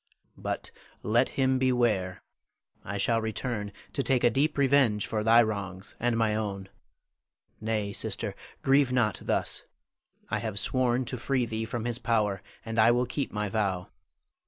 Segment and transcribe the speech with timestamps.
[0.39, 0.71] But
[1.03, 2.23] let him beware!
[2.83, 6.69] I shall return to take a deep revenge for thy wrongs and my own.
[7.59, 8.33] Nay, sister,
[8.63, 9.63] grieve not thus.
[10.27, 13.89] I have sworn to free thee from his power, and I will keep my vow.